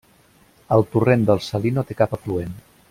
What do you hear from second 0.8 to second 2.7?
Torrent del Salí no té cap afluent.